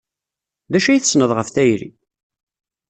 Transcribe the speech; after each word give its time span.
D 0.71 0.73
acu 0.77 0.89
ay 0.89 0.99
tessned 1.01 1.31
ɣef 1.33 1.49
tayri? 1.49 1.89